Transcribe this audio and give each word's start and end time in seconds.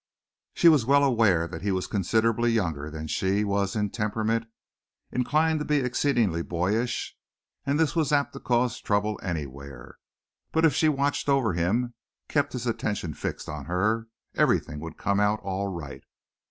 She 0.55 0.67
was 0.67 0.83
well 0.83 1.03
aware 1.03 1.47
that 1.47 1.61
he 1.61 1.71
was 1.71 1.85
considerably 1.85 2.49
younger 2.51 2.89
than 2.89 3.05
she 3.05 3.43
was 3.43 3.75
in 3.75 3.91
temperament, 3.91 4.45
inclined 5.11 5.59
to 5.59 5.65
be 5.65 5.75
exceedingly 5.77 6.41
boyish, 6.41 7.15
and 7.67 7.79
this 7.79 7.95
was 7.95 8.11
apt 8.11 8.33
to 8.33 8.39
cause 8.39 8.79
trouble 8.81 9.19
anywhere. 9.21 9.99
But 10.51 10.65
if 10.65 10.73
she 10.73 10.89
watched 10.89 11.29
over 11.29 11.53
him, 11.53 11.93
kept 12.27 12.53
his 12.53 12.65
attention 12.65 13.13
fixed 13.13 13.47
on 13.47 13.65
her, 13.65 14.07
everything 14.33 14.79
would 14.79 14.97
come 14.97 15.19
out 15.19 15.39
all 15.43 15.67
right. 15.67 16.01